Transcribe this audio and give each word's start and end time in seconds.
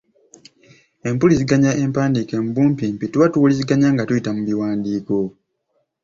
Empuliziganya 1.09 1.71
empandiike 1.83 2.35
mu 2.43 2.49
bumpimpi 2.55 3.05
tuba 3.11 3.31
tuwuliziganya 3.33 3.87
nga 3.93 4.03
tuyita 4.07 4.31
mu 4.35 4.41
biwandiiko. 4.47 5.17